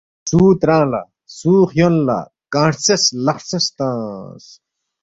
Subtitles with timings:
[0.29, 1.01] سُو ترانگ لہ،
[1.37, 2.19] سُو خیون لہ
[2.53, 4.45] کنگ ہرژیس لق ہرژیس تنگس